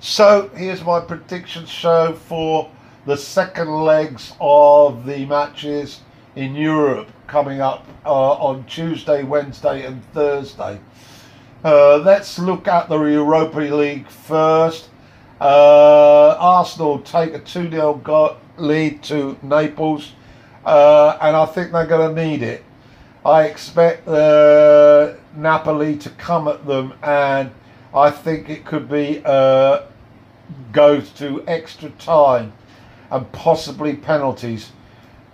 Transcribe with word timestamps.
So 0.00 0.48
here's 0.54 0.84
my 0.84 1.00
prediction 1.00 1.66
show 1.66 2.12
for 2.12 2.70
the 3.04 3.16
second 3.16 3.68
legs 3.68 4.32
of 4.40 5.04
the 5.04 5.26
matches 5.26 6.02
in 6.36 6.54
Europe 6.54 7.08
coming 7.26 7.60
up 7.60 7.84
uh, 8.06 8.34
on 8.34 8.64
Tuesday, 8.66 9.24
Wednesday, 9.24 9.84
and 9.84 10.04
Thursday. 10.12 10.78
Uh, 11.64 11.96
let's 11.96 12.38
look 12.38 12.68
at 12.68 12.88
the 12.88 12.96
Europa 12.96 13.58
League 13.58 14.08
first. 14.08 14.88
Uh, 15.40 16.36
Arsenal 16.38 17.00
take 17.00 17.34
a 17.34 17.40
2 17.40 17.68
0 17.68 18.36
lead 18.56 19.02
to 19.02 19.36
Naples, 19.42 20.12
uh, 20.64 21.18
and 21.20 21.34
I 21.34 21.44
think 21.44 21.72
they're 21.72 21.86
going 21.86 22.14
to 22.14 22.24
need 22.24 22.44
it. 22.44 22.64
I 23.26 23.46
expect 23.46 24.06
uh, 24.06 25.14
Napoli 25.34 25.96
to 25.98 26.10
come 26.10 26.46
at 26.46 26.64
them, 26.66 26.94
and 27.02 27.50
I 27.92 28.10
think 28.10 28.48
it 28.48 28.64
could 28.64 28.88
be 28.88 29.22
uh, 29.24 29.82
goes 30.72 31.10
to 31.12 31.44
extra 31.46 31.90
time 31.90 32.52
and 33.10 33.30
possibly 33.32 33.94
penalties. 33.96 34.72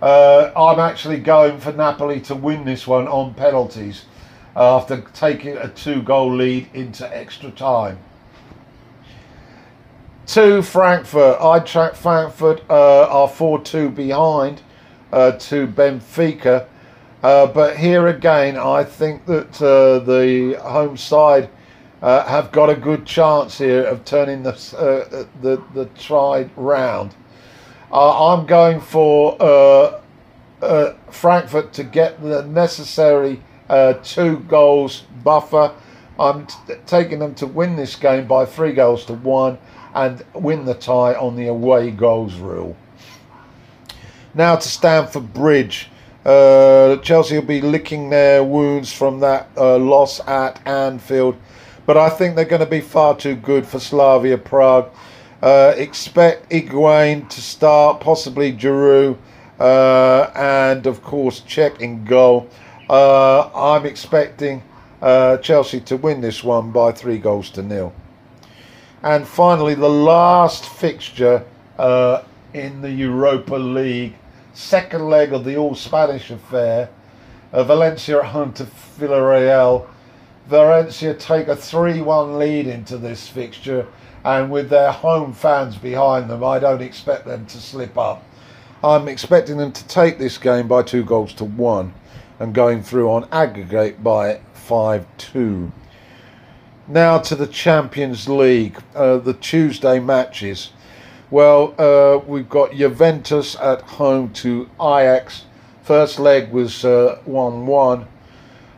Uh, 0.00 0.52
I'm 0.56 0.78
actually 0.78 1.18
going 1.18 1.58
for 1.58 1.72
Napoli 1.72 2.20
to 2.22 2.34
win 2.34 2.64
this 2.64 2.86
one 2.86 3.08
on 3.08 3.34
penalties 3.34 4.04
after 4.56 5.00
taking 5.14 5.56
a 5.56 5.68
two 5.68 6.02
goal 6.02 6.34
lead 6.34 6.68
into 6.74 7.16
extra 7.16 7.50
time. 7.50 7.98
To 10.26 10.62
Frankfurt, 10.62 11.38
Eintracht 11.38 11.96
Frankfurt 11.96 12.62
uh, 12.70 13.06
are 13.08 13.28
4 13.28 13.62
2 13.62 13.90
behind 13.90 14.62
uh, 15.12 15.32
to 15.32 15.66
Benfica. 15.66 16.66
Uh, 17.22 17.46
but 17.46 17.76
here 17.76 18.08
again, 18.08 18.56
I 18.56 18.84
think 18.84 19.26
that 19.26 19.60
uh, 19.60 19.98
the 19.98 20.58
home 20.62 20.96
side 20.96 21.50
uh, 22.04 22.24
have 22.26 22.52
got 22.52 22.68
a 22.68 22.76
good 22.76 23.06
chance 23.06 23.56
here 23.56 23.84
of 23.84 24.04
turning 24.04 24.42
the 24.42 24.52
uh, 24.78 25.24
the, 25.40 25.62
the 25.72 25.86
tide 25.98 26.50
round. 26.56 27.14
I'm 27.90 28.44
going 28.46 28.80
for 28.80 30.02
Frankfurt 31.10 31.72
to 31.72 31.84
get 31.84 32.22
the 32.22 32.42
necessary 32.44 33.40
uh, 33.68 33.94
two 34.02 34.40
goals 34.40 35.04
buffer. 35.22 35.72
I'm 36.18 36.46
t- 36.46 36.74
taking 36.86 37.18
them 37.18 37.34
to 37.36 37.46
win 37.46 37.76
this 37.76 37.96
game 37.96 38.26
by 38.26 38.44
three 38.44 38.72
goals 38.72 39.04
to 39.06 39.14
one 39.14 39.58
and 39.94 40.24
win 40.34 40.64
the 40.64 40.74
tie 40.74 41.14
on 41.14 41.36
the 41.36 41.46
away 41.46 41.90
goals 41.90 42.34
rule. 42.36 42.76
Now 44.34 44.56
to 44.56 44.68
Stamford 44.68 45.32
Bridge. 45.32 45.88
Uh, 46.24 46.96
Chelsea 46.98 47.36
will 47.36 47.46
be 47.46 47.60
licking 47.60 48.10
their 48.10 48.42
wounds 48.42 48.92
from 48.92 49.20
that 49.20 49.48
uh, 49.56 49.76
loss 49.78 50.20
at 50.26 50.60
Anfield, 50.66 51.36
but 51.86 51.96
I 51.96 52.08
think 52.08 52.36
they're 52.36 52.44
going 52.44 52.60
to 52.60 52.66
be 52.66 52.80
far 52.80 53.16
too 53.16 53.36
good 53.36 53.66
for 53.66 53.78
Slavia 53.78 54.38
Prague. 54.38 54.90
Uh, 55.42 55.74
expect 55.76 56.50
Higuain 56.50 57.28
to 57.28 57.40
start, 57.40 58.00
possibly 58.00 58.52
Giroud, 58.52 59.18
uh, 59.60 60.30
and 60.34 60.86
of 60.86 61.02
course 61.02 61.40
Cech 61.42 61.80
in 61.80 62.04
goal. 62.04 62.48
Uh, 62.88 63.50
I'm 63.54 63.86
expecting 63.86 64.62
uh, 65.02 65.36
Chelsea 65.38 65.80
to 65.80 65.96
win 65.96 66.20
this 66.20 66.42
one 66.42 66.70
by 66.70 66.92
three 66.92 67.18
goals 67.18 67.50
to 67.50 67.62
nil. 67.62 67.92
And 69.02 69.28
finally, 69.28 69.74
the 69.74 69.88
last 69.88 70.64
fixture 70.64 71.44
uh, 71.78 72.22
in 72.54 72.80
the 72.80 72.90
Europa 72.90 73.56
League, 73.56 74.14
second 74.54 75.10
leg 75.10 75.34
of 75.34 75.44
the 75.44 75.56
all 75.56 75.74
Spanish 75.74 76.30
affair. 76.30 76.88
Uh, 77.52 77.62
Valencia 77.64 78.18
at 78.20 78.24
home 78.26 78.52
to 78.54 78.64
Villarreal. 78.98 79.86
Valencia 80.46 81.14
take 81.14 81.48
a 81.48 81.56
3 81.56 82.02
1 82.02 82.38
lead 82.38 82.66
into 82.66 82.98
this 82.98 83.28
fixture, 83.28 83.86
and 84.24 84.50
with 84.50 84.68
their 84.68 84.92
home 84.92 85.32
fans 85.32 85.76
behind 85.76 86.28
them, 86.28 86.44
I 86.44 86.58
don't 86.58 86.82
expect 86.82 87.24
them 87.24 87.46
to 87.46 87.56
slip 87.58 87.96
up. 87.96 88.22
I'm 88.82 89.08
expecting 89.08 89.56
them 89.56 89.72
to 89.72 89.88
take 89.88 90.18
this 90.18 90.36
game 90.36 90.68
by 90.68 90.82
two 90.82 91.02
goals 91.02 91.32
to 91.34 91.44
one 91.44 91.94
and 92.38 92.54
going 92.54 92.82
through 92.82 93.10
on 93.10 93.26
aggregate 93.32 94.04
by 94.04 94.40
5 94.52 95.06
2. 95.16 95.72
Now 96.88 97.18
to 97.18 97.34
the 97.34 97.46
Champions 97.46 98.28
League, 98.28 98.76
uh, 98.94 99.16
the 99.16 99.32
Tuesday 99.32 99.98
matches. 99.98 100.72
Well, 101.30 101.74
uh, 101.78 102.18
we've 102.26 102.50
got 102.50 102.74
Juventus 102.74 103.56
at 103.56 103.80
home 103.80 104.30
to 104.34 104.68
Ajax. 104.78 105.46
First 105.82 106.18
leg 106.18 106.52
was 106.52 106.84
uh, 106.84 107.20
1 107.24 107.66
1. 107.66 108.06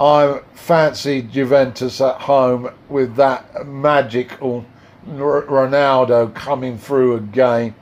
I 0.00 0.40
fancied 0.54 1.30
Juventus 1.30 2.00
at 2.00 2.22
home 2.22 2.70
with 2.88 3.16
that 3.16 3.66
magical 3.66 4.64
Ronaldo 5.06 6.34
coming 6.34 6.78
through 6.78 7.16
again. 7.16 7.74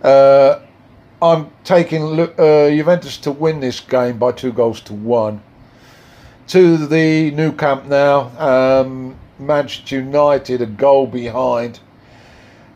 Uh, 0.00 0.60
I'm 1.20 1.50
taking 1.64 2.20
uh, 2.20 2.70
Juventus 2.70 3.16
to 3.18 3.32
win 3.32 3.58
this 3.58 3.80
game 3.80 4.18
by 4.18 4.30
two 4.30 4.52
goals 4.52 4.80
to 4.82 4.94
one. 4.94 5.42
To 6.48 6.76
the 6.76 7.32
Nou 7.32 7.50
Camp 7.50 7.86
now, 7.86 8.30
um, 8.38 9.16
Manchester 9.40 9.96
United 9.96 10.62
a 10.62 10.66
goal 10.66 11.08
behind. 11.08 11.80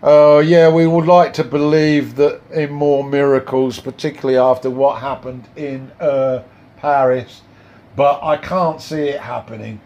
Uh, 0.03 0.43
yeah, 0.45 0.69
we 0.69 0.89
would 0.89 1.07
like 1.07 1.33
to 1.35 1.45
believe 1.45 2.17
that 2.17 2.41
in 2.51 2.73
more 2.73 3.05
miracles, 3.05 3.79
particularly 3.79 4.37
after 4.37 4.69
what 4.69 5.01
happened 5.01 5.47
in 5.55 5.93
uh, 6.01 6.43
Paris, 6.79 7.43
but 7.97 8.23
I 8.23 8.37
can't 8.37 8.81
see 8.81 9.09
it 9.09 9.21
happening. 9.21 9.81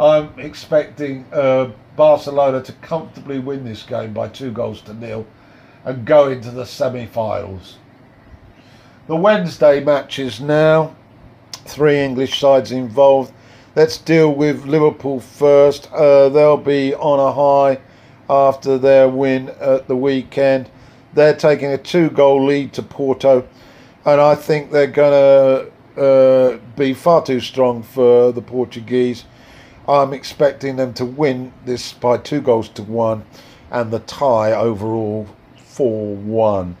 I'm 0.00 0.38
expecting 0.38 1.24
uh, 1.32 1.72
Barcelona 1.96 2.62
to 2.62 2.72
comfortably 2.74 3.38
win 3.38 3.64
this 3.64 3.82
game 3.82 4.12
by 4.12 4.28
two 4.28 4.52
goals 4.52 4.80
to 4.82 4.94
nil 4.94 5.26
and 5.84 6.04
go 6.04 6.28
into 6.28 6.50
the 6.50 6.64
semi-finals. 6.64 7.78
The 9.08 9.16
Wednesday 9.16 9.82
matches 9.82 10.40
now. 10.40 10.94
Three 11.52 11.98
English 11.98 12.38
sides 12.38 12.72
involved. 12.72 13.32
Let's 13.74 13.98
deal 13.98 14.32
with 14.34 14.66
Liverpool 14.66 15.20
first. 15.20 15.90
Uh, 15.92 16.28
they'll 16.28 16.56
be 16.56 16.94
on 16.94 17.18
a 17.18 17.32
high 17.32 17.80
after 18.28 18.78
their 18.78 19.08
win 19.08 19.48
at 19.60 19.88
the 19.88 19.96
weekend. 19.96 20.70
They're 21.14 21.36
taking 21.36 21.72
a 21.72 21.78
two 21.78 22.10
goal 22.10 22.44
lead 22.44 22.72
to 22.74 22.82
Porto, 22.82 23.46
and 24.04 24.20
I 24.20 24.34
think 24.34 24.70
they're 24.70 24.86
going 24.86 25.12
to 25.12 25.72
uh, 25.98 26.58
be 26.76 26.94
far 26.94 27.22
too 27.22 27.40
strong 27.40 27.82
for 27.82 28.32
the 28.32 28.42
Portuguese. 28.42 29.24
I'm 29.88 30.12
expecting 30.12 30.76
them 30.76 30.92
to 30.94 31.04
win 31.04 31.52
this 31.64 31.92
by 31.92 32.18
two 32.18 32.40
goals 32.40 32.68
to 32.70 32.82
one 32.82 33.24
and 33.70 33.90
the 33.90 34.00
tie 34.00 34.52
overall 34.52 35.26
4 35.56 36.16
1. 36.16 36.76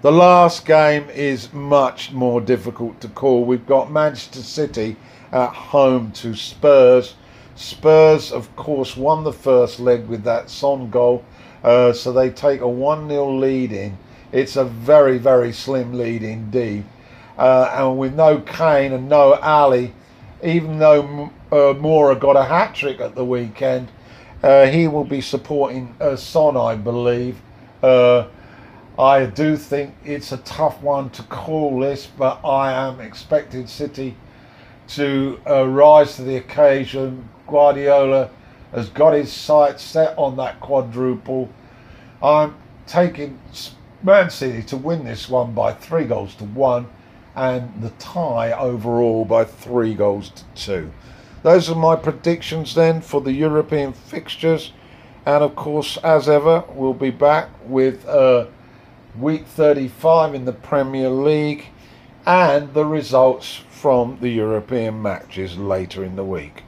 The 0.00 0.12
last 0.12 0.64
game 0.64 1.08
is 1.10 1.52
much 1.52 2.12
more 2.12 2.40
difficult 2.40 3.00
to 3.00 3.08
call. 3.08 3.44
We've 3.44 3.66
got 3.66 3.90
Manchester 3.90 4.42
City 4.42 4.96
at 5.32 5.50
home 5.50 6.12
to 6.12 6.34
Spurs. 6.34 7.14
Spurs, 7.54 8.30
of 8.30 8.54
course, 8.56 8.96
won 8.96 9.24
the 9.24 9.32
first 9.32 9.80
leg 9.80 10.06
with 10.06 10.22
that 10.24 10.50
Son 10.50 10.90
goal, 10.90 11.24
uh, 11.64 11.92
so 11.92 12.12
they 12.12 12.30
take 12.30 12.60
a 12.60 12.68
1 12.68 13.08
0 13.08 13.38
lead 13.38 13.72
in. 13.72 13.98
It's 14.30 14.56
a 14.56 14.64
very, 14.64 15.18
very 15.18 15.52
slim 15.52 15.92
lead 15.92 16.22
indeed. 16.22 16.84
Uh, 17.38 17.72
and 17.72 17.98
with 17.98 18.14
no 18.14 18.40
Kane 18.40 18.92
and 18.92 19.08
no 19.08 19.36
Alli, 19.36 19.94
even 20.42 20.78
though 20.78 21.30
uh, 21.52 21.74
Moura 21.74 22.18
got 22.18 22.36
a 22.36 22.44
hat 22.44 22.74
trick 22.74 23.00
at 23.00 23.14
the 23.14 23.24
weekend, 23.24 23.88
uh, 24.42 24.66
he 24.66 24.88
will 24.88 25.04
be 25.04 25.20
supporting 25.20 25.94
uh, 26.00 26.16
Son, 26.16 26.56
I 26.56 26.74
believe. 26.74 27.40
Uh, 27.82 28.26
I 28.98 29.26
do 29.26 29.56
think 29.56 29.94
it's 30.04 30.32
a 30.32 30.38
tough 30.38 30.82
one 30.82 31.10
to 31.10 31.22
call 31.24 31.78
this, 31.80 32.06
but 32.06 32.44
I 32.44 32.72
am 32.72 33.00
expecting 33.00 33.68
City 33.68 34.16
to 34.88 35.40
uh, 35.48 35.66
rise 35.68 36.16
to 36.16 36.22
the 36.22 36.36
occasion. 36.36 37.28
Guardiola 37.46 38.30
has 38.72 38.88
got 38.88 39.12
his 39.12 39.32
sights 39.32 39.82
set 39.82 40.18
on 40.18 40.36
that 40.36 40.58
quadruple. 40.60 41.48
I'm 42.20 42.56
taking 42.86 43.38
Man 44.02 44.30
City 44.30 44.62
to 44.64 44.76
win 44.76 45.04
this 45.04 45.28
one 45.28 45.52
by 45.52 45.72
three 45.72 46.04
goals 46.04 46.34
to 46.36 46.44
one 46.44 46.88
and 47.38 47.82
the 47.82 47.90
tie 47.98 48.52
overall 48.52 49.24
by 49.24 49.44
three 49.44 49.94
goals 49.94 50.30
to 50.30 50.44
two. 50.54 50.92
Those 51.42 51.70
are 51.70 51.76
my 51.76 51.96
predictions 51.96 52.74
then 52.74 53.00
for 53.00 53.20
the 53.20 53.32
European 53.32 53.92
fixtures. 53.92 54.72
And 55.24 55.44
of 55.44 55.54
course, 55.54 55.96
as 55.98 56.28
ever, 56.28 56.64
we'll 56.74 56.94
be 56.94 57.10
back 57.10 57.50
with. 57.64 58.06
Uh, 58.06 58.46
week 59.18 59.46
35 59.46 60.34
in 60.34 60.44
the 60.44 60.52
Premier 60.52 61.10
League, 61.10 61.66
and 62.26 62.72
the 62.74 62.84
results 62.84 63.62
from 63.70 64.18
the 64.20 64.28
European 64.28 65.00
matches 65.00 65.56
later 65.56 66.04
in 66.04 66.16
the 66.16 66.24
week. 66.24 66.62